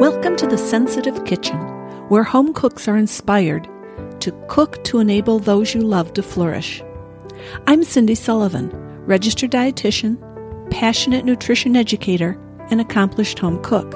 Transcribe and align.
Welcome 0.00 0.36
to 0.36 0.46
the 0.46 0.58
Sensitive 0.58 1.24
Kitchen, 1.24 1.58
where 2.08 2.24
home 2.24 2.52
cooks 2.52 2.88
are 2.88 2.96
inspired 2.96 3.68
to 4.20 4.32
cook 4.48 4.82
to 4.84 4.98
enable 4.98 5.38
those 5.38 5.74
you 5.74 5.80
love 5.82 6.12
to 6.14 6.22
flourish. 6.22 6.82
I'm 7.66 7.84
Cindy 7.84 8.14
Sullivan, 8.14 8.70
registered 9.06 9.52
dietitian, 9.52 10.18
passionate 10.70 11.24
nutrition 11.24 11.76
educator, 11.76 12.38
and 12.70 12.80
accomplished 12.80 13.38
home 13.38 13.62
cook. 13.62 13.94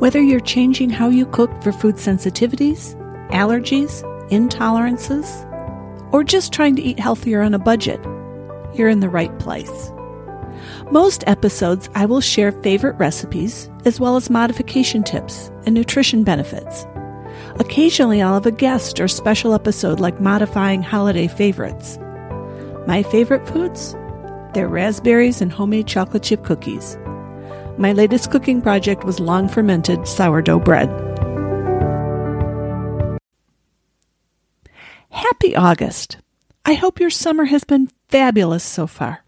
Whether 0.00 0.20
you're 0.20 0.40
changing 0.40 0.90
how 0.90 1.08
you 1.08 1.26
cook 1.26 1.50
for 1.62 1.72
food 1.72 1.94
sensitivities, 1.94 2.94
allergies, 3.30 4.02
intolerances, 4.30 5.46
or 6.12 6.24
just 6.24 6.52
trying 6.52 6.76
to 6.76 6.82
eat 6.82 6.98
healthier 6.98 7.40
on 7.42 7.54
a 7.54 7.58
budget, 7.58 8.00
you're 8.74 8.88
in 8.88 9.00
the 9.00 9.08
right 9.08 9.36
place. 9.38 9.92
Most 10.90 11.24
episodes, 11.26 11.88
I 11.94 12.06
will 12.06 12.20
share 12.20 12.52
favorite 12.52 12.96
recipes 12.98 13.70
as 13.84 14.00
well 14.00 14.16
as 14.16 14.30
modification 14.30 15.02
tips 15.02 15.50
and 15.64 15.74
nutrition 15.74 16.24
benefits. 16.24 16.86
Occasionally, 17.58 18.22
I'll 18.22 18.34
have 18.34 18.46
a 18.46 18.52
guest 18.52 19.00
or 19.00 19.08
special 19.08 19.54
episode 19.54 20.00
like 20.00 20.20
modifying 20.20 20.82
holiday 20.82 21.28
favorites. 21.28 21.98
My 22.86 23.02
favorite 23.02 23.46
foods? 23.48 23.94
They're 24.54 24.68
raspberries 24.68 25.40
and 25.40 25.52
homemade 25.52 25.86
chocolate 25.86 26.22
chip 26.22 26.44
cookies. 26.44 26.96
My 27.78 27.92
latest 27.92 28.30
cooking 28.30 28.60
project 28.60 29.04
was 29.04 29.20
long 29.20 29.48
fermented 29.48 30.06
sourdough 30.06 30.60
bread. 30.60 30.88
Happy 35.10 35.54
August! 35.54 36.18
I 36.64 36.74
hope 36.74 37.00
your 37.00 37.10
summer 37.10 37.46
has 37.46 37.64
been 37.64 37.90
fabulous 38.08 38.62
so 38.62 38.86
far. 38.86 39.24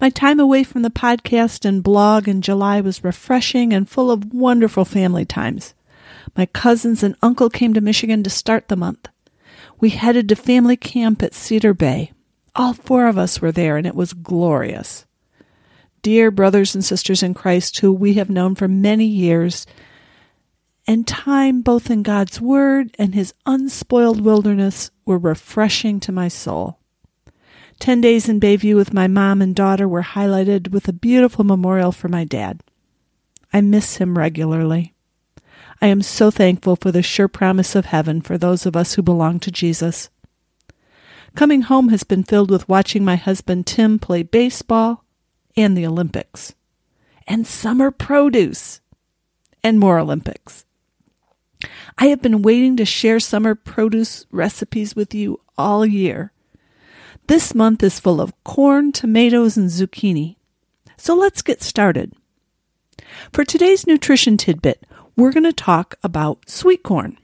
My 0.00 0.10
time 0.10 0.38
away 0.38 0.62
from 0.62 0.82
the 0.82 0.90
podcast 0.90 1.64
and 1.64 1.82
blog 1.82 2.28
in 2.28 2.42
July 2.42 2.80
was 2.80 3.02
refreshing 3.02 3.72
and 3.72 3.88
full 3.88 4.10
of 4.10 4.32
wonderful 4.32 4.84
family 4.84 5.24
times. 5.24 5.74
My 6.36 6.46
cousins 6.46 7.02
and 7.02 7.16
uncle 7.22 7.50
came 7.50 7.74
to 7.74 7.80
Michigan 7.80 8.22
to 8.22 8.30
start 8.30 8.68
the 8.68 8.76
month. 8.76 9.08
We 9.80 9.90
headed 9.90 10.28
to 10.28 10.36
family 10.36 10.76
camp 10.76 11.22
at 11.22 11.34
Cedar 11.34 11.74
Bay. 11.74 12.12
All 12.54 12.74
four 12.74 13.06
of 13.06 13.18
us 13.18 13.40
were 13.40 13.52
there, 13.52 13.76
and 13.76 13.86
it 13.86 13.94
was 13.94 14.12
glorious. 14.12 15.06
Dear 16.02 16.30
brothers 16.30 16.74
and 16.74 16.84
sisters 16.84 17.22
in 17.22 17.34
Christ 17.34 17.78
who 17.78 17.92
we 17.92 18.14
have 18.14 18.30
known 18.30 18.54
for 18.54 18.68
many 18.68 19.06
years, 19.06 19.66
and 20.86 21.06
time 21.06 21.62
both 21.62 21.90
in 21.90 22.02
God's 22.02 22.40
Word 22.40 22.94
and 22.98 23.14
His 23.14 23.34
unspoiled 23.46 24.20
wilderness 24.20 24.90
were 25.10 25.18
refreshing 25.18 25.98
to 25.98 26.12
my 26.12 26.28
soul. 26.28 26.78
Ten 27.80 28.00
days 28.00 28.28
in 28.28 28.38
Bayview 28.38 28.76
with 28.76 28.94
my 28.94 29.08
mom 29.08 29.42
and 29.42 29.56
daughter 29.56 29.88
were 29.88 30.02
highlighted 30.02 30.70
with 30.70 30.86
a 30.86 30.92
beautiful 30.92 31.44
memorial 31.44 31.90
for 31.90 32.06
my 32.06 32.22
dad. 32.22 32.62
I 33.52 33.60
miss 33.60 33.96
him 33.96 34.16
regularly. 34.16 34.94
I 35.82 35.88
am 35.88 36.00
so 36.00 36.30
thankful 36.30 36.76
for 36.76 36.92
the 36.92 37.02
sure 37.02 37.26
promise 37.26 37.74
of 37.74 37.86
heaven 37.86 38.20
for 38.20 38.38
those 38.38 38.66
of 38.66 38.76
us 38.76 38.94
who 38.94 39.02
belong 39.02 39.40
to 39.40 39.50
Jesus. 39.50 40.10
Coming 41.34 41.62
home 41.62 41.88
has 41.88 42.04
been 42.04 42.22
filled 42.22 42.50
with 42.52 42.68
watching 42.68 43.04
my 43.04 43.16
husband 43.16 43.66
Tim 43.66 43.98
play 43.98 44.22
baseball 44.22 45.04
and 45.56 45.76
the 45.76 45.86
Olympics, 45.86 46.54
and 47.26 47.44
summer 47.46 47.90
produce, 47.90 48.80
and 49.64 49.80
more 49.80 49.98
Olympics. 49.98 50.64
I 51.98 52.06
have 52.06 52.22
been 52.22 52.42
waiting 52.42 52.76
to 52.76 52.84
share 52.84 53.20
summer 53.20 53.54
produce 53.54 54.26
recipes 54.30 54.96
with 54.96 55.14
you 55.14 55.40
all 55.58 55.84
year 55.84 56.32
this 57.30 57.54
month 57.54 57.84
is 57.84 58.00
full 58.00 58.20
of 58.20 58.34
corn, 58.42 58.90
tomatoes, 58.90 59.56
and 59.56 59.70
zucchini. 59.70 60.34
So 60.96 61.14
let's 61.14 61.42
get 61.42 61.62
started. 61.62 62.12
For 63.32 63.44
today's 63.44 63.86
nutrition 63.86 64.36
tidbit, 64.36 64.84
we're 65.14 65.30
going 65.30 65.44
to 65.44 65.52
talk 65.52 65.94
about 66.02 66.50
sweet 66.50 66.82
corn. 66.82 67.16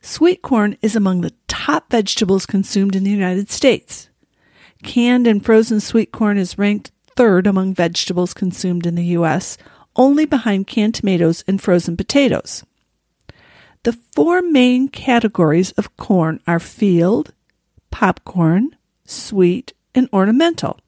Sweet 0.00 0.42
corn 0.42 0.76
is 0.80 0.94
among 0.94 1.22
the 1.22 1.34
top 1.48 1.90
vegetables 1.90 2.46
consumed 2.46 2.94
in 2.94 3.02
the 3.02 3.10
United 3.10 3.50
States. 3.50 4.08
Canned 4.84 5.26
and 5.26 5.44
frozen 5.44 5.80
sweet 5.80 6.12
corn 6.12 6.38
is 6.38 6.56
ranked 6.56 6.92
third 7.16 7.48
among 7.48 7.74
vegetables 7.74 8.32
consumed 8.32 8.86
in 8.86 8.94
the 8.94 9.06
U.S., 9.18 9.58
only 9.96 10.24
behind 10.24 10.68
canned 10.68 10.94
tomatoes 10.94 11.42
and 11.48 11.60
frozen 11.60 11.96
potatoes. 11.96 12.62
The 13.84 13.98
four 14.14 14.42
main 14.42 14.88
categories 14.88 15.72
of 15.72 15.96
corn 15.96 16.40
are 16.46 16.60
field, 16.60 17.32
popcorn, 17.90 18.76
sweet, 19.04 19.72
and 19.92 20.08
ornamental. 20.12 20.78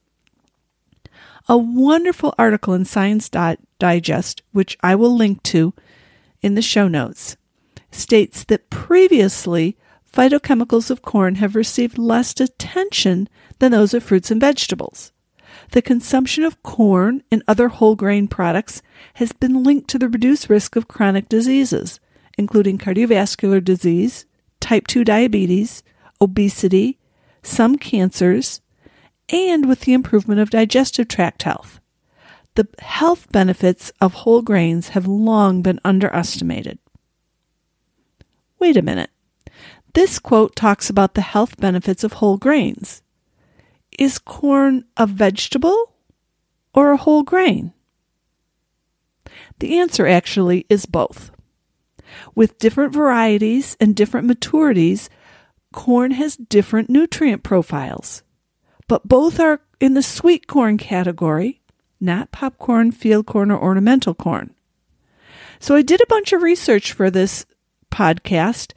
A 1.49 1.59
wonderful 1.59 2.35
article 2.39 2.73
in 2.73 2.85
ScienceDirect, 2.85 4.43
which 4.53 4.79
I 4.81 4.95
will 4.95 5.15
link 5.15 5.43
to 5.45 5.75
in 6.41 6.55
the 6.55 6.63
show 6.63 6.87
notes, 6.87 7.37
states 7.91 8.45
that 8.45 8.71
previously 8.71 9.77
phytochemicals 10.11 10.89
of 10.89 11.03
corn 11.03 11.37
have 11.37 11.57
received 11.57 11.99
less 11.99 12.39
attention 12.41 13.29
than 13.59 13.73
those 13.73 13.93
of 13.93 14.05
fruits 14.05 14.31
and 14.31 14.41
vegetables. 14.41 15.11
The 15.73 15.83
consumption 15.83 16.45
of 16.45 16.63
corn 16.63 17.25
and 17.31 17.43
other 17.49 17.69
whole 17.69 17.97
grain 17.97 18.29
products 18.29 18.83
has 19.15 19.33
been 19.33 19.65
linked 19.65 19.89
to 19.91 19.99
the 19.99 20.09
reduced 20.09 20.49
risk 20.49 20.77
of 20.77 20.87
chronic 20.87 21.29
diseases, 21.29 21.99
including 22.37 22.79
cardiovascular 22.79 23.63
disease, 23.63 24.27
type 24.61 24.87
2 24.87 25.05
diabetes, 25.05 25.83
obesity, 26.21 26.99
some 27.43 27.77
cancers, 27.77 28.61
and 29.29 29.67
with 29.67 29.81
the 29.81 29.93
improvement 29.93 30.41
of 30.41 30.51
digestive 30.51 31.09
tract 31.09 31.43
health. 31.45 31.81
The 32.55 32.69
health 32.79 33.31
benefits 33.33 33.93
of 34.01 34.15
whole 34.15 34.43
grains 34.43 34.91
have 34.91 35.07
long 35.07 35.63
been 35.63 35.81
underestimated. 35.85 36.79
Wait 38.59 38.77
a 38.77 38.83
minute. 38.83 39.11
This 39.95 40.19
quote 40.19 40.57
talks 40.57 40.89
about 40.89 41.15
the 41.15 41.21
health 41.21 41.57
benefits 41.59 42.05
of 42.05 42.15
whole 42.15 42.37
grains. 42.37 43.03
Is 43.99 44.19
corn 44.19 44.85
a 44.97 45.07
vegetable 45.07 45.93
or 46.75 46.93
a 46.93 46.97
whole 46.97 47.23
grain? 47.23 47.73
The 49.59 49.79
answer 49.79 50.07
actually 50.07 50.67
is 50.69 50.87
both. 50.87 51.31
With 52.35 52.59
different 52.59 52.93
varieties 52.93 53.77
and 53.81 53.95
different 53.95 54.29
maturities, 54.29 55.09
corn 55.73 56.13
has 56.13 56.37
different 56.37 56.91
nutrient 56.91 57.43
profiles, 57.43 58.23
but 58.89 59.07
both 59.09 59.41
are 59.41 59.61
in 59.81 59.95
the 59.95 60.03
sweet 60.03 60.47
corn 60.47 60.79
category, 60.79 61.61
not 62.01 62.31
popcorn, 62.31 62.93
field 62.93 63.27
corn, 63.27 63.51
or 63.51 63.61
ornamental 63.61 64.15
corn. 64.15 64.55
So 65.59 65.75
I 65.75 65.83
did 65.83 66.01
a 66.03 66.07
bunch 66.07 66.33
of 66.33 66.43
research 66.43 66.93
for 66.93 67.11
this 67.11 67.47
podcast, 67.91 68.73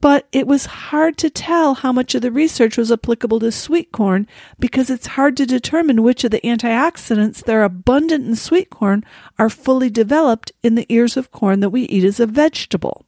but 0.00 0.28
it 0.30 0.46
was 0.46 0.66
hard 0.66 1.16
to 1.18 1.28
tell 1.28 1.74
how 1.74 1.92
much 1.92 2.14
of 2.14 2.22
the 2.22 2.30
research 2.30 2.76
was 2.76 2.92
applicable 2.92 3.40
to 3.40 3.50
sweet 3.50 3.90
corn 3.90 4.26
because 4.58 4.90
it's 4.90 5.08
hard 5.08 5.36
to 5.36 5.46
determine 5.46 6.02
which 6.02 6.22
of 6.22 6.30
the 6.30 6.40
antioxidants 6.40 7.42
that 7.44 7.54
are 7.54 7.64
abundant 7.64 8.24
in 8.24 8.36
sweet 8.36 8.70
corn 8.70 9.04
are 9.38 9.50
fully 9.50 9.90
developed 9.90 10.52
in 10.62 10.76
the 10.76 10.86
ears 10.88 11.16
of 11.16 11.32
corn 11.32 11.60
that 11.60 11.70
we 11.70 11.82
eat 11.82 12.04
as 12.04 12.20
a 12.20 12.26
vegetable. 12.26 13.04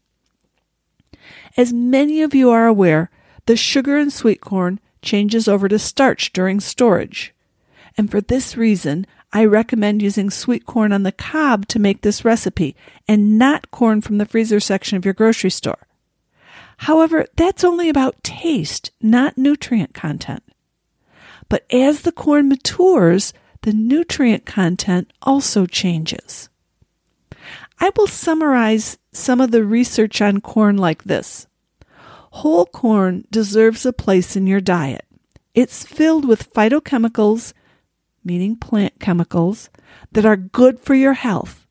As 1.57 1.73
many 1.73 2.23
of 2.23 2.35
you 2.35 2.51
are 2.51 2.67
aware, 2.67 3.11
the 3.47 3.57
sugar 3.57 3.97
in 3.97 4.11
sweet 4.11 4.41
corn 4.41 4.81
changes 5.03 5.47
over 5.49 5.69
to 5.69 5.79
starch 5.79 6.33
during 6.33 6.61
storage. 6.61 7.33
And 7.97 8.11
for 8.11 8.21
this 8.21 8.57
reason, 8.57 9.07
I 9.33 9.45
recommend 9.45 10.03
using 10.03 10.29
sweet 10.31 10.67
corn 10.67 10.93
on 10.93 11.05
the 11.05 11.13
cob 11.13 11.69
to 11.69 11.79
make 11.79 12.03
this 12.03 12.25
recipe 12.25 12.75
and 13.07 13.39
not 13.39 13.71
corn 13.71 14.01
from 14.01 14.19
the 14.19 14.27
freezer 14.27 14.59
section 14.59 14.97
of 14.97 15.05
your 15.05 15.15
grocery 15.15 15.51
store. 15.51 15.87
However, 16.85 17.27
that's 17.37 17.63
only 17.63 17.91
about 17.91 18.25
taste, 18.25 18.91
not 19.03 19.37
nutrient 19.37 19.93
content. 19.93 20.43
But 21.51 21.67
as 21.71 22.03
the 22.03 22.13
corn 22.13 22.49
matures, 22.49 23.35
the 23.61 23.75
nutrient 23.75 24.47
content 24.47 25.13
also 25.21 25.67
changes. 25.67 26.49
I 27.81 27.91
will 27.95 28.07
summarize 28.07 28.97
some 29.13 29.43
of 29.43 29.51
the 29.51 29.63
research 29.63 30.23
on 30.23 30.41
corn 30.41 30.79
like 30.79 31.05
this. 31.05 31.47
Whole 32.31 32.65
corn 32.65 33.27
deserves 33.31 33.85
a 33.85 33.93
place 33.93 34.35
in 34.35 34.47
your 34.47 34.63
diet. 34.63 35.05
It's 35.55 35.85
filled 35.85 36.27
with 36.27 36.51
phytochemicals, 36.55 37.53
meaning 38.25 38.57
plant 38.57 38.99
chemicals, 39.01 39.69
that 40.13 40.25
are 40.25 40.37
good 40.37 40.81
for 40.81 40.95
your 40.95 41.13
health, 41.13 41.67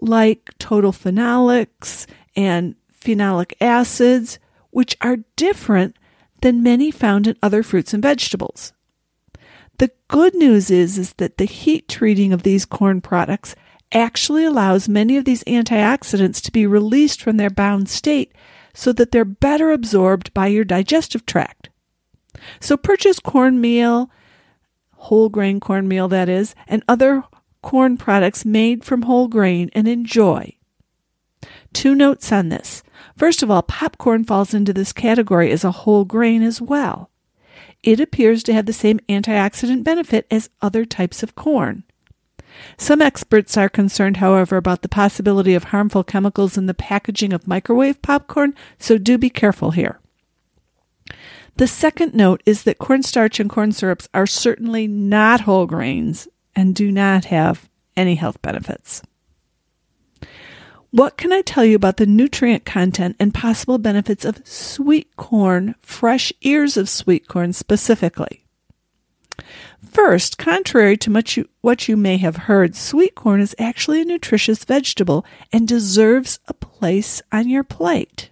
like 0.00 0.50
total 0.58 0.90
phenolics 0.90 2.06
and 2.34 2.74
phenolic 3.04 3.52
acids, 3.60 4.38
which 4.70 4.96
are 5.00 5.18
different 5.36 5.96
than 6.40 6.62
many 6.62 6.90
found 6.90 7.26
in 7.26 7.36
other 7.42 7.62
fruits 7.62 7.92
and 7.94 8.02
vegetables. 8.02 8.72
The 9.78 9.90
good 10.08 10.34
news 10.34 10.70
is, 10.70 10.98
is 10.98 11.12
that 11.14 11.38
the 11.38 11.44
heat 11.46 11.88
treating 11.88 12.32
of 12.32 12.42
these 12.42 12.64
corn 12.64 13.00
products 13.00 13.54
actually 13.92 14.44
allows 14.44 14.88
many 14.88 15.16
of 15.16 15.24
these 15.24 15.44
antioxidants 15.44 16.40
to 16.42 16.52
be 16.52 16.66
released 16.66 17.20
from 17.22 17.36
their 17.36 17.50
bound 17.50 17.88
state 17.88 18.32
so 18.72 18.92
that 18.92 19.12
they're 19.12 19.24
better 19.24 19.70
absorbed 19.70 20.34
by 20.34 20.48
your 20.48 20.64
digestive 20.64 21.24
tract. 21.26 21.70
So 22.60 22.76
purchase 22.76 23.20
cornmeal, 23.20 24.10
whole 24.92 25.28
grain 25.28 25.60
cornmeal 25.60 26.08
that 26.08 26.28
is, 26.28 26.54
and 26.66 26.82
other 26.88 27.24
corn 27.62 27.96
products 27.96 28.44
made 28.44 28.84
from 28.84 29.02
whole 29.02 29.28
grain 29.28 29.70
and 29.72 29.86
enjoy. 29.88 30.56
Two 31.72 31.94
notes 31.94 32.30
on 32.32 32.48
this. 32.48 32.82
First 33.16 33.42
of 33.42 33.50
all, 33.50 33.62
popcorn 33.62 34.24
falls 34.24 34.54
into 34.54 34.72
this 34.72 34.92
category 34.92 35.50
as 35.50 35.64
a 35.64 35.70
whole 35.70 36.04
grain 36.04 36.42
as 36.42 36.60
well. 36.60 37.10
It 37.82 38.00
appears 38.00 38.42
to 38.44 38.52
have 38.54 38.66
the 38.66 38.72
same 38.72 38.98
antioxidant 39.08 39.84
benefit 39.84 40.26
as 40.30 40.50
other 40.60 40.84
types 40.84 41.22
of 41.22 41.34
corn. 41.34 41.84
Some 42.76 43.02
experts 43.02 43.56
are 43.56 43.68
concerned, 43.68 44.18
however, 44.18 44.56
about 44.56 44.82
the 44.82 44.88
possibility 44.88 45.54
of 45.54 45.64
harmful 45.64 46.04
chemicals 46.04 46.56
in 46.56 46.66
the 46.66 46.74
packaging 46.74 47.32
of 47.32 47.48
microwave 47.48 48.00
popcorn, 48.00 48.54
so 48.78 48.96
do 48.96 49.18
be 49.18 49.30
careful 49.30 49.72
here. 49.72 49.98
The 51.56 51.66
second 51.68 52.14
note 52.14 52.42
is 52.46 52.64
that 52.64 52.78
cornstarch 52.78 53.38
and 53.38 53.50
corn 53.50 53.72
syrups 53.72 54.08
are 54.12 54.26
certainly 54.26 54.86
not 54.88 55.42
whole 55.42 55.66
grains 55.66 56.26
and 56.56 56.74
do 56.74 56.90
not 56.90 57.26
have 57.26 57.68
any 57.96 58.16
health 58.16 58.42
benefits. 58.42 59.02
What 60.94 61.16
can 61.16 61.32
I 61.32 61.42
tell 61.42 61.64
you 61.64 61.74
about 61.74 61.96
the 61.96 62.06
nutrient 62.06 62.64
content 62.64 63.16
and 63.18 63.34
possible 63.34 63.78
benefits 63.78 64.24
of 64.24 64.46
sweet 64.46 65.16
corn, 65.16 65.74
fresh 65.80 66.32
ears 66.42 66.76
of 66.76 66.88
sweet 66.88 67.26
corn 67.26 67.52
specifically? 67.52 68.44
First, 69.90 70.38
contrary 70.38 70.96
to 70.98 71.10
much 71.10 71.36
you, 71.36 71.48
what 71.62 71.88
you 71.88 71.96
may 71.96 72.16
have 72.18 72.36
heard, 72.46 72.76
sweet 72.76 73.16
corn 73.16 73.40
is 73.40 73.56
actually 73.58 74.02
a 74.02 74.04
nutritious 74.04 74.64
vegetable 74.64 75.26
and 75.52 75.66
deserves 75.66 76.38
a 76.46 76.54
place 76.54 77.20
on 77.32 77.48
your 77.48 77.64
plate. 77.64 78.30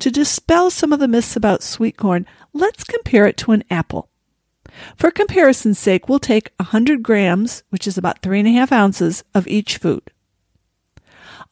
To 0.00 0.10
dispel 0.10 0.70
some 0.70 0.92
of 0.92 1.00
the 1.00 1.08
myths 1.08 1.34
about 1.34 1.62
sweet 1.62 1.96
corn, 1.96 2.26
let's 2.52 2.84
compare 2.84 3.26
it 3.26 3.38
to 3.38 3.52
an 3.52 3.64
apple. 3.70 4.10
For 4.96 5.10
comparison's 5.10 5.78
sake, 5.78 6.10
we'll 6.10 6.18
take 6.18 6.52
100 6.58 7.02
grams, 7.02 7.62
which 7.70 7.86
is 7.86 7.96
about 7.96 8.20
3.5 8.20 8.70
ounces, 8.70 9.24
of 9.34 9.48
each 9.48 9.78
food. 9.78 10.10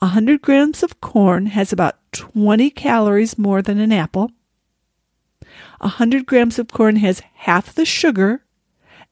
100 0.00 0.42
grams 0.42 0.82
of 0.82 1.00
corn 1.00 1.46
has 1.46 1.72
about 1.72 1.96
20 2.12 2.70
calories 2.70 3.38
more 3.38 3.62
than 3.62 3.78
an 3.78 3.92
apple. 3.92 4.30
100 5.80 6.26
grams 6.26 6.58
of 6.58 6.68
corn 6.68 6.96
has 6.96 7.22
half 7.34 7.74
the 7.74 7.84
sugar 7.84 8.44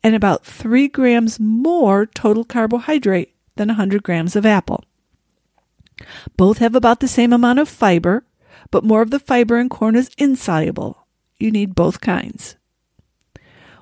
and 0.03 0.15
about 0.15 0.45
3 0.45 0.89
grams 0.89 1.41
more 1.41 2.05
total 2.05 2.45
carbohydrate 2.45 3.35
than 3.57 3.69
100 3.69 4.03
grams 4.03 4.37
of 4.37 4.45
apple. 4.45 4.85
Both 6.37 6.59
have 6.59 6.75
about 6.75 7.01
the 7.01 7.09
same 7.09 7.33
amount 7.33 7.61
of 7.61 7.69
fiber, 7.69 8.25
but 8.71 8.85
more 8.85 9.01
of 9.01 9.11
the 9.11 9.21
fiber 9.21 9.59
in 9.59 9.69
corn 9.69 9.97
is 9.97 10.11
insoluble. 10.19 11.07
You 11.39 11.51
need 11.51 11.75
both 11.75 12.01
kinds. 12.01 12.57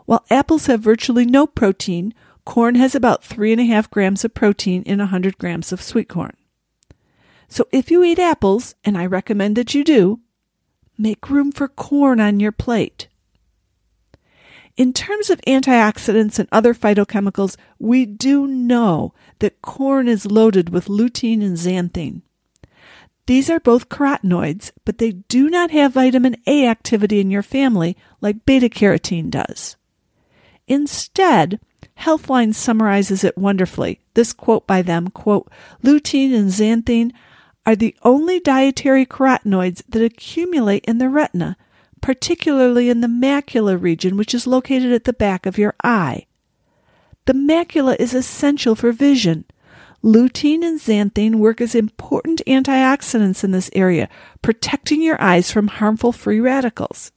While 0.05 0.25
apples 0.31 0.67
have 0.67 0.81
virtually 0.81 1.25
no 1.25 1.47
protein, 1.47 2.15
corn 2.45 2.75
has 2.75 2.95
about 2.95 3.23
3.5 3.23 3.91
grams 3.91 4.25
of 4.25 4.35
protein 4.35 4.83
in 4.83 4.99
100 4.99 5.39
grams 5.39 5.73
of 5.73 5.83
sweet 5.83 6.09
corn. 6.09 6.37
So 7.53 7.69
if 7.71 7.91
you 7.91 8.03
eat 8.03 8.19
apples, 8.19 8.77
and 8.83 8.97
I 8.97 9.05
recommend 9.05 9.57
that 9.57 9.75
you 9.75 9.85
do, 9.85 10.21
make 10.97 11.29
room 11.29 11.53
for 11.53 11.69
corn 11.69 12.19
on 12.19 12.41
your 12.41 12.51
plate. 12.51 13.09
In 14.79 14.95
terms 14.95 15.29
of 15.29 15.39
antioxidants 15.47 16.39
and 16.39 16.49
other 16.51 16.73
phytochemicals, 16.73 17.59
we 17.79 18.07
do 18.07 18.47
know 18.47 19.13
that 19.41 19.61
corn 19.61 20.09
is 20.09 20.25
loaded 20.25 20.71
with 20.71 20.87
lutein 20.87 21.43
and 21.43 21.59
zeaxanthin. 21.59 22.23
These 23.27 23.51
are 23.51 23.61
both 23.61 23.91
carotenoids, 23.91 24.73
but 24.87 24.97
they 24.97 25.13
do 25.13 25.51
not 25.51 25.73
have 25.73 25.93
vitamin 25.93 26.37
A 26.47 26.67
activity 26.67 27.21
in 27.21 27.31
your 27.31 27.43
family 27.43 27.99
like 28.23 28.47
beta 28.47 28.71
carotene 28.71 29.29
does. 29.29 29.77
Instead, 30.67 31.61
Healthline 31.99 32.55
summarizes 32.55 33.23
it 33.25 33.37
wonderfully. 33.37 34.01
This 34.15 34.33
quote 34.33 34.67
by 34.67 34.81
them, 34.81 35.09
quote, 35.09 35.53
lutein 35.85 36.35
and 36.35 36.49
zeaxanthin 36.49 37.13
are 37.65 37.77
the 37.77 37.95
only 38.03 38.41
dietary 38.41 39.07
carotenoids 39.07 39.83
that 39.89 40.03
accumulate 40.03 40.85
in 40.87 40.99
the 40.99 41.09
retina 41.09 41.57
particularly 42.03 42.91
in 42.91 43.01
the 43.01 43.07
macula 43.07 43.81
region, 43.81 44.19
which 44.19 44.35
is 44.35 44.47
located 44.47 44.93
at 44.93 45.05
the 45.05 45.13
back 45.15 45.47
of 45.47 45.57
your 45.57 45.75
eye. 45.83 46.27
The 47.25 47.33
macula 47.33 47.97
is 47.99 48.13
essential 48.13 48.75
for 48.75 48.93
vision. 48.93 49.47
Lutein 50.05 50.65
and 50.65 50.81
zeaxanthin 50.81 51.37
work 51.37 51.61
as 51.61 51.77
important 51.77 52.43
antioxidants 52.47 53.45
in 53.45 53.53
this 53.53 53.71
area, 53.73 54.09
protecting 54.43 55.01
your 55.01 55.21
eyes 55.23 55.53
from 55.53 55.69
harmful 55.69 56.11
free 56.11 56.41
radicals. 56.41 57.13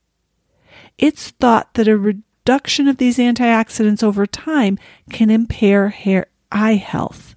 It's 0.99 1.31
thought 1.31 1.73
that 1.73 1.87
a 1.87 1.97
reduction 1.97 2.87
of 2.87 2.97
these 2.97 3.17
antioxidants 3.17 4.03
over 4.03 4.27
time 4.27 4.77
can 5.09 5.31
impair 5.31 5.89
hair, 5.89 6.27
eye 6.51 6.75
health. 6.75 7.35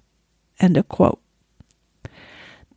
End 0.59 0.77
of 0.77 0.87
quote. 0.87 1.19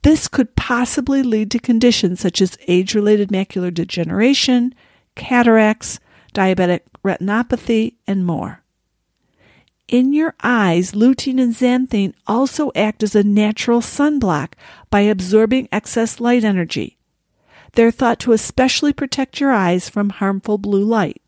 This 0.03 0.27
could 0.27 0.57
possibly 0.57 1.23
lead 1.23 1.51
to 1.53 1.59
conditions 1.59 2.21
such 2.21 2.41
as 2.41 2.59
age 2.67 2.95
related 2.95 3.29
macular 3.29 3.73
degeneration, 3.73 4.75
cataracts, 5.15 6.01
diabetic 6.35 6.81
retinopathy, 7.05 7.95
and 8.07 8.27
more. 8.27 8.63
In 9.87 10.13
your 10.13 10.35
eyes, 10.43 10.93
lutein 10.93 11.41
and 11.41 11.55
zeaxanthin 11.55 12.15
also 12.27 12.73
act 12.75 13.03
as 13.03 13.15
a 13.15 13.23
natural 13.23 13.81
sunblock 13.81 14.55
by 14.91 15.01
absorbing 15.01 15.69
excess 15.71 16.19
light 16.19 16.45
energy. 16.45 16.99
They're 17.75 17.91
thought 17.91 18.19
to 18.21 18.33
especially 18.33 18.93
protect 18.93 19.41
your 19.41 19.53
eyes 19.53 19.89
from 19.89 20.11
harmful 20.11 20.59
blue 20.59 20.85
light. 20.85 21.22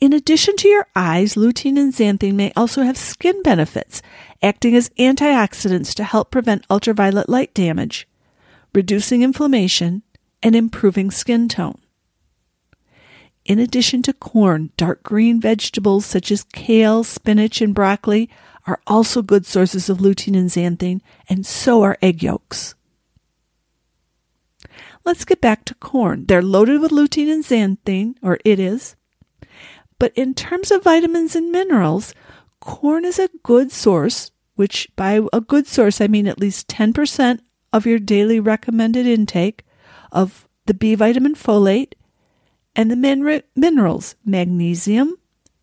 In 0.00 0.14
addition 0.14 0.56
to 0.56 0.68
your 0.68 0.86
eyes, 0.96 1.34
lutein 1.34 1.78
and 1.78 1.92
zeaxanthin 1.92 2.34
may 2.34 2.52
also 2.56 2.82
have 2.82 2.96
skin 2.96 3.42
benefits, 3.42 4.00
acting 4.42 4.74
as 4.74 4.88
antioxidants 4.98 5.94
to 5.94 6.04
help 6.04 6.30
prevent 6.30 6.64
ultraviolet 6.70 7.28
light 7.28 7.52
damage, 7.52 8.08
reducing 8.74 9.22
inflammation, 9.22 10.02
and 10.42 10.56
improving 10.56 11.10
skin 11.10 11.48
tone. 11.48 11.78
In 13.44 13.58
addition 13.58 14.00
to 14.02 14.14
corn, 14.14 14.70
dark 14.78 15.02
green 15.02 15.38
vegetables 15.38 16.06
such 16.06 16.30
as 16.30 16.44
kale, 16.44 17.04
spinach, 17.04 17.60
and 17.60 17.74
broccoli 17.74 18.30
are 18.66 18.80
also 18.86 19.20
good 19.20 19.44
sources 19.44 19.90
of 19.90 19.98
lutein 19.98 20.34
and 20.34 20.48
zeaxanthin, 20.48 21.02
and 21.28 21.44
so 21.44 21.82
are 21.82 21.98
egg 22.00 22.22
yolks. 22.22 22.74
Let's 25.04 25.26
get 25.26 25.42
back 25.42 25.66
to 25.66 25.74
corn. 25.74 26.24
They're 26.26 26.42
loaded 26.42 26.80
with 26.80 26.90
lutein 26.90 27.30
and 27.30 27.44
zeaxanthin, 27.44 28.14
or 28.22 28.38
it 28.46 28.58
is. 28.58 28.96
But 30.00 30.12
in 30.16 30.32
terms 30.34 30.72
of 30.72 30.82
vitamins 30.82 31.36
and 31.36 31.52
minerals, 31.52 32.14
corn 32.58 33.04
is 33.04 33.18
a 33.18 33.28
good 33.44 33.70
source, 33.70 34.32
which 34.56 34.88
by 34.96 35.20
a 35.32 35.42
good 35.42 35.66
source 35.68 36.00
I 36.00 36.08
mean 36.08 36.26
at 36.26 36.40
least 36.40 36.66
10% 36.68 37.40
of 37.72 37.86
your 37.86 37.98
daily 37.98 38.40
recommended 38.40 39.06
intake 39.06 39.62
of 40.10 40.48
the 40.64 40.74
B 40.74 40.94
vitamin 40.94 41.34
folate 41.34 41.92
and 42.74 42.90
the 42.90 42.96
min- 42.96 43.42
minerals 43.54 44.16
magnesium, 44.24 45.16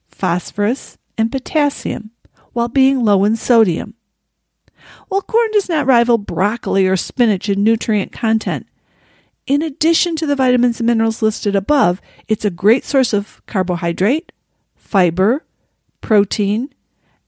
phosphorus, 0.08 1.00
and 1.18 1.32
potassium, 1.32 2.12
while 2.54 2.70
being 2.70 3.04
low 3.04 3.24
in 3.24 3.36
sodium. 3.36 3.96
While 5.08 5.24
corn 5.24 5.50
does 5.52 5.68
not 5.68 5.88
rival 5.88 6.20
broccoli 6.20 6.86
or 6.86 6.96
spinach 6.96 7.50
in 7.50 7.64
nutrient 7.64 8.12
content, 8.12 8.68
in 9.48 9.62
addition 9.62 10.16
to 10.18 10.28
the 10.28 10.36
vitamins 10.36 10.80
and 10.80 10.88
minerals 10.88 11.22
listed 11.22 11.56
above, 11.56 12.02
it's 12.28 12.46
a 12.46 12.50
great 12.50 12.84
source 12.84 13.14
of 13.14 13.42
carbohydrate, 13.48 14.32
fiber, 14.76 15.46
protein, 16.02 16.74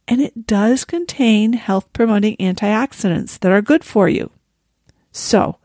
and 0.08 0.22
it 0.22 0.46
does 0.46 0.86
contain 0.86 1.54
health 1.54 1.92
promoting 1.94 2.36
antioxidants 2.38 3.40
that 3.40 3.52
are 3.52 3.62
good 3.62 3.84
for 3.84 4.10
you. 4.10 4.32
So, 5.12 5.58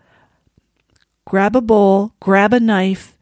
grab 1.25 1.57
a 1.57 1.61
bowl, 1.61 2.13
grab 2.21 2.53
a 2.53 2.61
knife, 2.61 3.19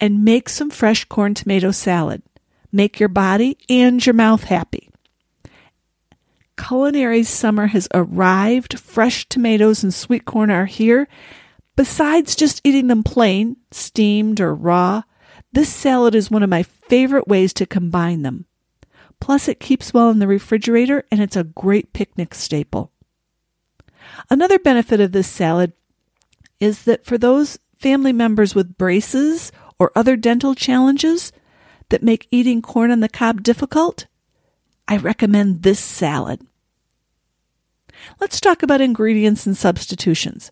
and 0.00 0.24
make 0.24 0.48
some 0.48 0.70
fresh 0.70 1.04
corn 1.04 1.34
tomato 1.34 1.70
salad. 1.70 2.22
Make 2.72 2.98
your 2.98 3.08
body 3.08 3.58
and 3.68 4.04
your 4.04 4.14
mouth 4.14 4.44
happy. 4.44 4.88
Culinary 6.56 7.22
summer 7.22 7.66
has 7.68 7.86
arrived. 7.94 8.78
Fresh 8.78 9.28
tomatoes 9.28 9.82
and 9.82 9.92
sweet 9.92 10.24
corn 10.24 10.50
are 10.50 10.66
here, 10.66 11.06
Besides 11.76 12.36
just 12.36 12.60
eating 12.64 12.88
them 12.88 13.02
plain, 13.02 13.56
steamed, 13.70 14.40
or 14.40 14.54
raw, 14.54 15.02
this 15.52 15.72
salad 15.72 16.14
is 16.14 16.30
one 16.30 16.42
of 16.42 16.50
my 16.50 16.62
favorite 16.62 17.28
ways 17.28 17.52
to 17.54 17.66
combine 17.66 18.22
them. 18.22 18.46
Plus, 19.20 19.48
it 19.48 19.60
keeps 19.60 19.94
well 19.94 20.10
in 20.10 20.18
the 20.18 20.26
refrigerator 20.26 21.04
and 21.10 21.20
it's 21.20 21.36
a 21.36 21.44
great 21.44 21.92
picnic 21.92 22.34
staple. 22.34 22.90
Another 24.28 24.58
benefit 24.58 25.00
of 25.00 25.12
this 25.12 25.28
salad 25.28 25.72
is 26.60 26.84
that 26.84 27.04
for 27.04 27.16
those 27.16 27.58
family 27.78 28.12
members 28.12 28.54
with 28.54 28.76
braces 28.76 29.52
or 29.78 29.92
other 29.94 30.16
dental 30.16 30.54
challenges 30.54 31.32
that 31.88 32.02
make 32.02 32.28
eating 32.30 32.62
corn 32.62 32.90
on 32.90 33.00
the 33.00 33.08
cob 33.08 33.42
difficult, 33.42 34.06
I 34.88 34.96
recommend 34.96 35.62
this 35.62 35.80
salad. 35.80 36.40
Let's 38.20 38.40
talk 38.40 38.62
about 38.62 38.80
ingredients 38.80 39.46
and 39.46 39.56
substitutions. 39.56 40.50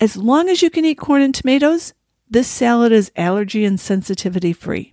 As 0.00 0.16
long 0.16 0.48
as 0.48 0.62
you 0.62 0.70
can 0.70 0.84
eat 0.84 0.98
corn 0.98 1.22
and 1.22 1.34
tomatoes, 1.34 1.94
this 2.28 2.48
salad 2.48 2.92
is 2.92 3.12
allergy 3.16 3.64
and 3.64 3.78
sensitivity 3.78 4.52
free. 4.52 4.92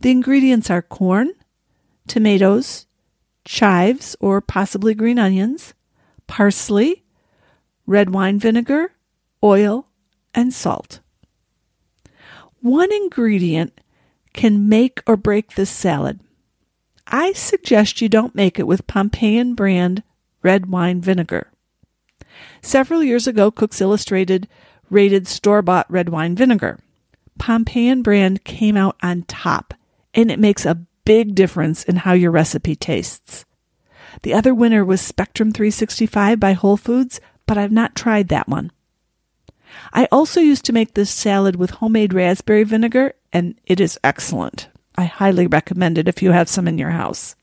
The 0.00 0.10
ingredients 0.10 0.70
are 0.70 0.82
corn, 0.82 1.32
tomatoes, 2.08 2.86
chives 3.44 4.16
or 4.20 4.40
possibly 4.40 4.94
green 4.94 5.18
onions, 5.18 5.74
parsley, 6.26 7.04
red 7.86 8.10
wine 8.10 8.38
vinegar, 8.38 8.92
oil, 9.42 9.88
and 10.34 10.52
salt. 10.52 11.00
One 12.60 12.92
ingredient 12.92 13.80
can 14.32 14.68
make 14.68 15.02
or 15.06 15.16
break 15.16 15.54
this 15.54 15.70
salad. 15.70 16.20
I 17.06 17.32
suggest 17.32 18.00
you 18.00 18.08
don't 18.08 18.34
make 18.34 18.58
it 18.58 18.66
with 18.66 18.86
Pompeian 18.88 19.54
brand 19.54 20.02
red 20.42 20.66
wine 20.66 21.00
vinegar. 21.00 21.52
Several 22.66 23.00
years 23.00 23.28
ago, 23.28 23.52
Cooks 23.52 23.80
Illustrated 23.80 24.48
rated 24.90 25.28
store 25.28 25.62
bought 25.62 25.88
red 25.88 26.08
wine 26.08 26.34
vinegar. 26.34 26.80
Pompeian 27.38 28.02
brand 28.02 28.42
came 28.42 28.76
out 28.76 28.96
on 29.04 29.22
top, 29.22 29.72
and 30.14 30.32
it 30.32 30.40
makes 30.40 30.66
a 30.66 30.84
big 31.04 31.36
difference 31.36 31.84
in 31.84 31.94
how 31.94 32.12
your 32.12 32.32
recipe 32.32 32.74
tastes. 32.74 33.44
The 34.22 34.34
other 34.34 34.52
winner 34.52 34.84
was 34.84 35.00
Spectrum 35.00 35.52
365 35.52 36.40
by 36.40 36.54
Whole 36.54 36.76
Foods, 36.76 37.20
but 37.46 37.56
I've 37.56 37.70
not 37.70 37.94
tried 37.94 38.26
that 38.28 38.48
one. 38.48 38.72
I 39.92 40.08
also 40.10 40.40
used 40.40 40.64
to 40.64 40.72
make 40.72 40.94
this 40.94 41.10
salad 41.10 41.54
with 41.54 41.70
homemade 41.70 42.12
raspberry 42.12 42.64
vinegar, 42.64 43.14
and 43.32 43.54
it 43.66 43.80
is 43.80 43.96
excellent. 44.02 44.70
I 44.96 45.04
highly 45.04 45.46
recommend 45.46 45.98
it 45.98 46.08
if 46.08 46.20
you 46.20 46.32
have 46.32 46.48
some 46.48 46.66
in 46.66 46.78
your 46.78 46.90
house. 46.90 47.36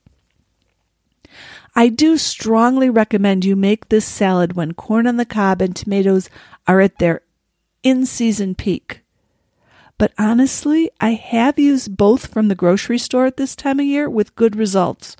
I 1.76 1.90
do 1.90 2.18
strongly 2.18 2.90
recommend 2.90 3.46
you 3.46 3.56
make 3.56 3.90
this 3.90 4.06
salad 4.06 4.54
when 4.54 4.74
corn 4.74 5.08
on 5.08 5.18
the 5.18 5.26
cob 5.26 5.62
and 5.62 5.76
tomatoes 5.76 6.30
are 6.68 6.82
at 6.82 7.00
their 7.00 7.22
in 7.82 8.06
season 8.06 8.54
peak. 8.54 9.02
But 9.98 10.14
honestly, 10.18 10.92
I 11.00 11.12
have 11.12 11.58
used 11.58 11.98
both 11.98 12.28
from 12.28 12.48
the 12.48 12.56
grocery 12.56 12.98
store 13.00 13.26
at 13.26 13.38
this 13.38 13.56
time 13.56 13.80
of 13.80 13.86
year 13.86 14.10
with 14.10 14.36
good 14.36 14.56
results. 14.56 15.18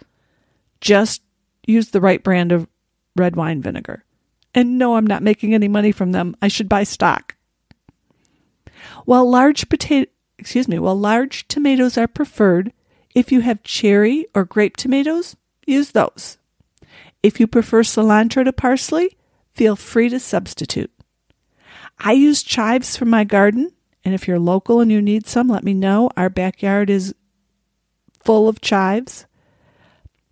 Just 0.80 1.22
use 1.66 1.90
the 1.90 2.02
right 2.02 2.24
brand 2.24 2.52
of 2.52 2.68
red 3.16 3.36
wine 3.36 3.62
vinegar. 3.62 4.04
And 4.54 4.78
no, 4.78 4.96
I'm 4.96 5.08
not 5.08 5.24
making 5.24 5.54
any 5.54 5.68
money 5.68 5.92
from 5.92 6.12
them. 6.12 6.36
I 6.42 6.48
should 6.48 6.70
buy 6.70 6.84
stock. 6.84 7.36
While 9.06 9.30
large 9.30 9.70
potato, 9.70 10.10
excuse 10.38 10.68
me, 10.68 10.78
while 10.78 11.00
large 11.00 11.48
tomatoes 11.48 11.98
are 11.98 12.08
preferred, 12.08 12.74
if 13.16 13.32
you 13.32 13.42
have 13.42 13.64
cherry 13.64 14.28
or 14.36 14.46
grape 14.46 14.78
tomatoes, 14.78 15.36
use 15.66 15.92
those. 15.92 16.38
If 17.24 17.40
you 17.40 17.48
prefer 17.48 17.84
cilantro 17.84 18.44
to 18.44 18.54
parsley, 18.54 19.18
feel 19.54 19.78
free 19.78 20.10
to 20.10 20.20
substitute. 20.20 20.92
I 21.98 22.12
use 22.12 22.44
chives 22.44 22.98
from 22.98 23.10
my 23.10 23.24
garden, 23.24 23.72
and 24.04 24.14
if 24.14 24.28
you're 24.28 24.40
local 24.40 24.82
and 24.82 24.92
you 24.92 25.02
need 25.02 25.26
some, 25.26 25.48
let 25.48 25.64
me 25.64 25.74
know. 25.74 26.10
Our 26.18 26.30
backyard 26.30 26.90
is 26.90 27.16
full 28.24 28.50
of 28.50 28.62
chives. 28.62 29.26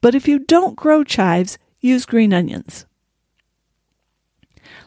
But 0.01 0.15
if 0.15 0.27
you 0.27 0.39
don't 0.39 0.75
grow 0.75 1.03
chives, 1.03 1.57
use 1.79 2.05
green 2.05 2.33
onions. 2.33 2.85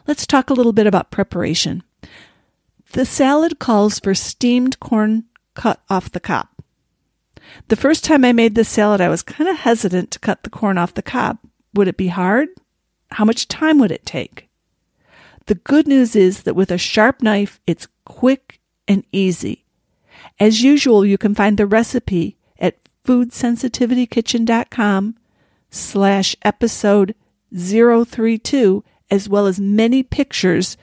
Let's 0.05 0.27
talk 0.27 0.49
a 0.49 0.53
little 0.53 0.73
bit 0.73 0.87
about 0.87 1.09
preparation. 1.09 1.81
The 2.91 3.05
salad 3.05 3.57
calls 3.57 3.99
for 3.99 4.13
steamed 4.13 4.79
corn 4.79 5.25
cut 5.55 5.81
off 5.89 6.11
the 6.11 6.19
cob. 6.19 6.47
The 7.69 7.75
first 7.75 8.03
time 8.03 8.23
I 8.23 8.33
made 8.33 8.55
this 8.55 8.69
salad, 8.69 9.01
I 9.01 9.09
was 9.09 9.23
kind 9.23 9.49
of 9.49 9.57
hesitant 9.57 10.11
to 10.11 10.19
cut 10.19 10.43
the 10.43 10.49
corn 10.49 10.77
off 10.77 10.93
the 10.93 11.01
cob. 11.01 11.39
Would 11.75 11.87
it 11.87 11.97
be 11.97 12.07
hard? 12.07 12.49
How 13.11 13.25
much 13.25 13.47
time 13.47 13.77
would 13.79 13.91
it 13.91 14.05
take? 14.05 14.47
The 15.47 15.55
good 15.55 15.87
news 15.87 16.15
is 16.15 16.43
that 16.43 16.55
with 16.55 16.71
a 16.71 16.77
sharp 16.77 17.21
knife, 17.21 17.59
it's 17.67 17.89
quick 18.05 18.61
and 18.87 19.03
easy. 19.11 19.65
As 20.39 20.63
usual, 20.63 21.05
you 21.05 21.17
can 21.17 21.35
find 21.35 21.57
the 21.57 21.67
recipe 21.67 22.37
at 22.57 22.77
foodsensitivitykitchen.com 23.03 25.15
slash 25.69 26.35
episode 26.41 27.13
032, 27.55 28.83
as 29.11 29.29
well 29.29 29.45
as 29.45 29.59
many 29.59 30.01
pictures, 30.01 30.77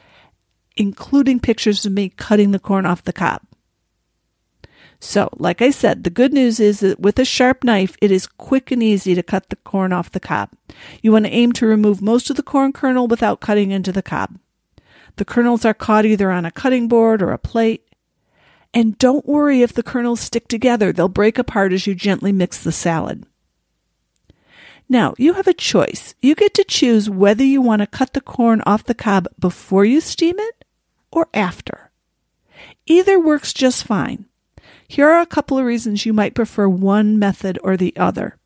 including 0.77 1.41
pictures 1.41 1.85
of 1.85 1.91
me 1.93 2.11
cutting 2.11 2.53
the 2.53 2.61
corn 2.61 2.87
off 2.87 3.03
the 3.03 3.13
cob. 3.13 3.43
So, 5.05 5.29
like 5.37 5.61
I 5.61 5.71
said, 5.71 6.05
the 6.05 6.11
good 6.11 6.33
news 6.33 6.61
is 6.61 6.79
that 6.79 7.01
with 7.01 7.19
a 7.19 7.25
sharp 7.25 7.65
knife, 7.65 7.97
it 8.01 8.13
is 8.13 8.29
quick 8.29 8.71
and 8.71 8.81
easy 8.81 9.17
to 9.17 9.23
cut 9.25 9.49
the 9.49 9.57
corn 9.57 9.93
off 9.93 10.13
the 10.13 10.21
cob. 10.21 10.51
You 11.03 11.11
want 11.11 11.25
to 11.25 11.33
aim 11.33 11.51
to 11.55 11.67
remove 11.67 12.01
most 12.01 12.31
of 12.31 12.37
the 12.37 12.43
corn 12.45 12.73
kernel 12.73 13.09
without 13.09 13.41
cutting 13.41 13.73
into 13.73 13.91
the 13.91 14.01
cob. 14.01 14.39
The 15.17 15.25
kernels 15.25 15.65
are 15.65 15.75
caught 15.75 16.07
either 16.07 16.31
on 16.31 16.45
a 16.45 16.53
cutting 16.53 16.87
board 16.87 17.21
or 17.21 17.33
a 17.33 17.39
plate. 17.39 17.85
And 18.73 18.97
don't 18.97 19.27
worry 19.27 19.63
if 19.63 19.73
the 19.73 19.83
kernels 19.83 20.21
stick 20.21 20.47
together, 20.47 20.93
they'll 20.93 21.09
break 21.09 21.37
apart 21.37 21.73
as 21.73 21.85
you 21.85 21.97
gently 21.97 22.31
mix 22.31 22.63
the 22.63 22.71
salad. 22.71 23.27
Now, 24.89 25.15
you 25.19 25.33
have 25.33 25.49
a 25.49 25.53
choice. 25.53 26.15
You 26.23 26.37
get 26.37 26.55
to 26.55 26.65
choose 26.65 27.11
whether 27.11 27.43
you 27.43 27.61
want 27.61 27.81
to 27.81 27.89
cut 27.89 28.13
the 28.13 28.21
corn 28.21 28.63
off 28.67 28.85
the 28.85 28.95
cob 28.95 29.27
before 29.37 29.85
you 29.85 30.01
steam 30.01 30.39
it 30.39 30.65
or 31.11 31.27
after. 31.35 31.91
Either 32.87 33.19
works 33.19 33.53
just 33.53 33.83
fine. 33.83 34.27
Here 34.93 35.09
are 35.09 35.23
a 35.23 35.27
couple 35.27 35.57
of 35.57 35.65
reasons 35.65 36.05
you 36.05 36.13
might 36.13 36.35
prefer 36.35 36.69
one 36.69 37.19
method 37.19 37.59
or 37.63 37.79
the 37.79 37.97
other. 37.97 38.37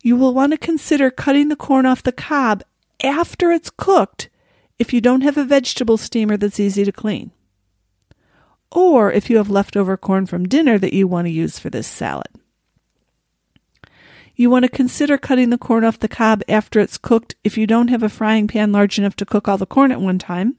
You 0.00 0.14
will 0.14 0.32
want 0.32 0.52
to 0.52 0.56
consider 0.56 1.10
cutting 1.10 1.48
the 1.48 1.56
corn 1.56 1.86
off 1.86 2.04
the 2.04 2.12
cob 2.12 2.62
after 3.02 3.50
it's 3.50 3.68
cooked 3.68 4.30
if 4.78 4.92
you 4.92 5.00
don't 5.00 5.22
have 5.22 5.36
a 5.36 5.42
vegetable 5.42 5.96
steamer 5.96 6.36
that's 6.36 6.60
easy 6.60 6.84
to 6.84 6.92
clean. 6.92 7.32
Or 8.70 9.10
if 9.10 9.28
you 9.28 9.38
have 9.38 9.50
leftover 9.50 9.96
corn 9.96 10.26
from 10.26 10.46
dinner 10.46 10.78
that 10.78 10.92
you 10.92 11.08
want 11.08 11.26
to 11.26 11.32
use 11.32 11.58
for 11.58 11.68
this 11.68 11.88
salad. 11.88 12.30
You 14.36 14.50
want 14.50 14.64
to 14.64 14.70
consider 14.70 15.18
cutting 15.18 15.50
the 15.50 15.58
corn 15.58 15.82
off 15.82 15.98
the 15.98 16.06
cob 16.06 16.44
after 16.48 16.78
it's 16.78 16.96
cooked 16.96 17.34
if 17.42 17.58
you 17.58 17.66
don't 17.66 17.88
have 17.88 18.04
a 18.04 18.08
frying 18.08 18.46
pan 18.46 18.70
large 18.70 19.00
enough 19.00 19.16
to 19.16 19.26
cook 19.26 19.48
all 19.48 19.58
the 19.58 19.66
corn 19.66 19.90
at 19.90 20.00
one 20.00 20.20
time, 20.20 20.58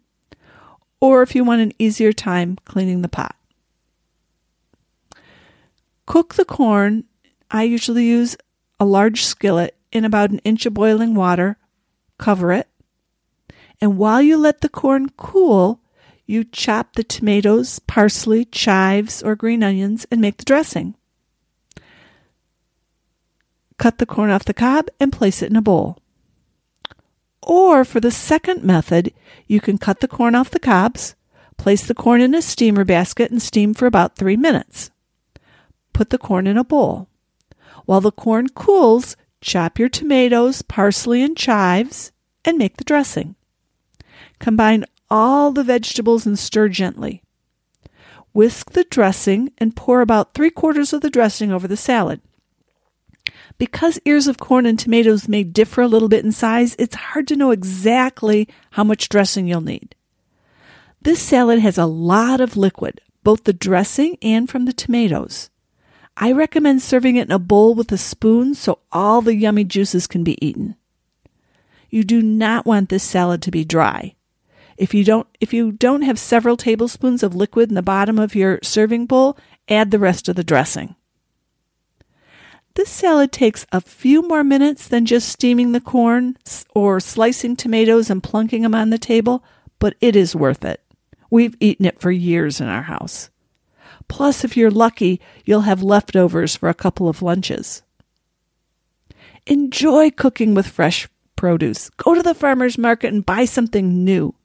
or 0.99 1.21
if 1.21 1.33
you 1.33 1.45
want 1.45 1.61
an 1.61 1.71
easier 1.79 2.11
time 2.11 2.57
cleaning 2.65 3.03
the 3.03 3.07
pot. 3.07 3.37
Cook 6.05 6.35
the 6.35 6.45
corn. 6.45 7.05
I 7.49 7.63
usually 7.63 8.05
use 8.05 8.37
a 8.79 8.85
large 8.85 9.23
skillet 9.23 9.75
in 9.91 10.05
about 10.05 10.31
an 10.31 10.39
inch 10.39 10.65
of 10.65 10.73
boiling 10.73 11.15
water. 11.15 11.57
Cover 12.17 12.51
it. 12.51 12.67
And 13.81 13.97
while 13.97 14.21
you 14.21 14.37
let 14.37 14.61
the 14.61 14.69
corn 14.69 15.09
cool, 15.17 15.81
you 16.25 16.43
chop 16.43 16.93
the 16.93 17.03
tomatoes, 17.03 17.79
parsley, 17.79 18.45
chives, 18.45 19.21
or 19.21 19.35
green 19.35 19.63
onions 19.63 20.05
and 20.09 20.21
make 20.21 20.37
the 20.37 20.45
dressing. 20.45 20.95
Cut 23.77 23.97
the 23.97 24.05
corn 24.05 24.29
off 24.29 24.45
the 24.45 24.53
cob 24.53 24.87
and 24.99 25.11
place 25.11 25.41
it 25.41 25.49
in 25.49 25.57
a 25.57 25.61
bowl. 25.61 25.97
Or 27.41 27.83
for 27.83 27.99
the 27.99 28.11
second 28.11 28.63
method, 28.63 29.13
you 29.45 29.59
can 29.59 29.77
cut 29.77 29.99
the 29.99 30.07
corn 30.07 30.33
off 30.33 30.49
the 30.49 30.59
cobs, 30.59 31.15
place 31.57 31.85
the 31.85 31.93
corn 31.93 32.21
in 32.21 32.33
a 32.33 32.41
steamer 32.41 32.85
basket, 32.85 33.29
and 33.29 33.41
steam 33.41 33.73
for 33.73 33.85
about 33.85 34.15
three 34.15 34.37
minutes 34.37 34.91
put 35.95 36.09
the 36.09 36.17
corn 36.17 36.45
in 36.45 36.57
a 36.57 36.63
bowl. 36.63 37.07
While 37.85 38.01
the 38.01 38.11
corn 38.11 38.49
cools, 38.49 39.15
chop 39.39 39.79
your 39.79 39.87
tomatoes, 39.87 40.61
parsley, 40.61 41.23
and 41.23 41.37
chives 41.37 42.11
and 42.43 42.57
make 42.57 42.75
the 42.75 42.83
dressing. 42.83 43.35
Combine 44.37 44.83
all 45.09 45.51
the 45.51 45.63
vegetables 45.63 46.25
and 46.25 46.37
stir 46.37 46.67
gently. 46.67 47.23
Whisk 48.33 48.71
the 48.71 48.83
dressing 48.83 49.53
and 49.57 49.73
pour 49.73 50.01
about 50.01 50.33
three 50.33 50.49
quarters 50.49 50.91
of 50.91 50.99
the 50.99 51.09
dressing 51.09 51.53
over 51.53 51.67
the 51.67 51.77
salad. 51.77 52.19
Because 53.57 53.97
ears 54.03 54.27
of 54.27 54.37
corn 54.37 54.65
and 54.65 54.77
tomatoes 54.77 55.29
may 55.29 55.43
differ 55.43 55.81
a 55.81 55.87
little 55.87 56.09
bit 56.09 56.25
in 56.25 56.33
size, 56.33 56.75
it's 56.77 56.95
hard 56.95 57.25
to 57.29 57.37
know 57.37 57.51
exactly 57.51 58.49
how 58.71 58.83
much 58.83 59.07
dressing 59.07 59.47
you'll 59.47 59.61
need. 59.61 59.95
This 61.01 61.21
salad 61.21 61.59
has 61.59 61.77
a 61.77 61.85
lot 61.85 62.41
of 62.41 62.57
liquid, 62.57 62.99
both 63.23 63.45
the 63.45 63.53
dressing 63.53 64.17
and 64.21 64.49
from 64.49 64.65
the 64.65 64.73
tomatoes. 64.73 65.49
I 66.17 66.31
recommend 66.31 66.81
serving 66.81 67.17
it 67.17 67.27
in 67.27 67.31
a 67.31 67.39
bowl 67.39 67.75
with 67.75 67.91
a 67.91 67.97
spoon 67.97 68.53
so 68.53 68.79
all 68.91 69.21
the 69.21 69.35
yummy 69.35 69.65
juices 69.65 70.07
can 70.07 70.23
be 70.23 70.43
eaten. 70.45 70.75
You 71.89 72.03
do 72.03 72.21
not 72.21 72.65
want 72.65 72.89
this 72.89 73.03
salad 73.03 73.41
to 73.43 73.51
be 73.51 73.65
dry. 73.65 74.15
If 74.77 74.93
you 74.93 75.03
don't 75.03 75.27
if 75.39 75.53
you 75.53 75.71
don't 75.71 76.01
have 76.01 76.19
several 76.19 76.57
tablespoons 76.57 77.23
of 77.23 77.35
liquid 77.35 77.69
in 77.69 77.75
the 77.75 77.81
bottom 77.81 78.19
of 78.19 78.35
your 78.35 78.59
serving 78.63 79.05
bowl, 79.05 79.37
add 79.69 79.91
the 79.91 79.99
rest 79.99 80.27
of 80.27 80.35
the 80.35 80.43
dressing. 80.43 80.95
This 82.75 82.89
salad 82.89 83.31
takes 83.31 83.65
a 83.71 83.79
few 83.79 84.21
more 84.21 84.43
minutes 84.43 84.87
than 84.87 85.05
just 85.05 85.29
steaming 85.29 85.71
the 85.71 85.79
corn 85.79 86.37
or 86.73 86.99
slicing 86.99 87.55
tomatoes 87.55 88.09
and 88.09 88.21
plunking 88.21 88.63
them 88.63 88.75
on 88.75 88.89
the 88.89 88.97
table, 88.97 89.45
but 89.79 89.95
it 90.01 90.15
is 90.17 90.35
worth 90.35 90.65
it. 90.65 90.81
We've 91.29 91.55
eaten 91.61 91.85
it 91.85 92.01
for 92.01 92.11
years 92.11 92.59
in 92.59 92.67
our 92.67 92.83
house. 92.83 93.29
Plus, 94.07 94.43
if 94.43 94.55
you're 94.55 94.71
lucky, 94.71 95.19
you'll 95.45 95.61
have 95.61 95.81
leftovers 95.81 96.55
for 96.55 96.69
a 96.69 96.73
couple 96.73 97.09
of 97.09 97.21
lunches. 97.21 97.81
Enjoy 99.47 100.11
cooking 100.11 100.53
with 100.53 100.67
fresh 100.67 101.07
produce. 101.35 101.89
Go 101.91 102.15
to 102.15 102.23
the 102.23 102.33
farmer's 102.33 102.77
market 102.77 103.13
and 103.13 103.25
buy 103.25 103.45
something 103.45 104.03
new. 104.03 104.35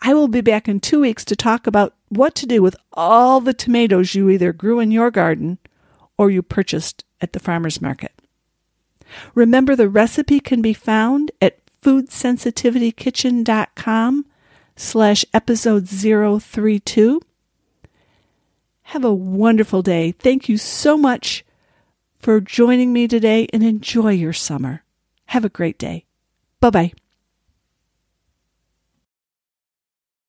I 0.00 0.14
will 0.14 0.28
be 0.28 0.40
back 0.40 0.68
in 0.68 0.80
two 0.80 1.00
weeks 1.00 1.24
to 1.26 1.36
talk 1.36 1.66
about 1.66 1.94
what 2.08 2.34
to 2.36 2.46
do 2.46 2.62
with 2.62 2.74
all 2.92 3.40
the 3.40 3.52
tomatoes 3.52 4.14
you 4.14 4.30
either 4.30 4.52
grew 4.52 4.78
in 4.80 4.90
your 4.90 5.10
garden 5.10 5.58
or 6.16 6.30
you 6.30 6.42
purchased 6.42 7.04
at 7.20 7.32
the 7.32 7.40
farmer's 7.40 7.82
market. 7.82 8.12
Remember, 9.34 9.74
the 9.76 9.88
recipe 9.88 10.40
can 10.40 10.60
be 10.62 10.72
found 10.72 11.30
at 11.40 11.58
foodsensitivitykitchen.com 11.82 14.26
slash 14.76 15.24
episode 15.32 15.88
032. 15.88 17.22
Have 18.92 19.04
a 19.04 19.12
wonderful 19.12 19.82
day. 19.82 20.12
Thank 20.12 20.48
you 20.48 20.56
so 20.56 20.96
much 20.96 21.44
for 22.18 22.40
joining 22.40 22.90
me 22.90 23.06
today 23.06 23.46
and 23.52 23.62
enjoy 23.62 24.12
your 24.12 24.32
summer. 24.32 24.82
Have 25.26 25.44
a 25.44 25.50
great 25.50 25.76
day. 25.76 26.06
Bye 26.60 26.70
bye. 26.70 26.92